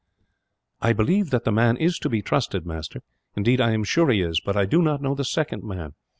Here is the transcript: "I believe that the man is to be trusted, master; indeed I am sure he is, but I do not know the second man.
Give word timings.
"I 0.81 0.93
believe 0.93 1.29
that 1.29 1.43
the 1.43 1.51
man 1.51 1.77
is 1.77 1.99
to 1.99 2.09
be 2.09 2.23
trusted, 2.23 2.65
master; 2.65 3.03
indeed 3.35 3.61
I 3.61 3.69
am 3.69 3.83
sure 3.83 4.09
he 4.09 4.21
is, 4.23 4.39
but 4.41 4.57
I 4.57 4.65
do 4.65 4.81
not 4.81 4.99
know 4.99 5.13
the 5.13 5.23
second 5.23 5.63
man. 5.63 5.93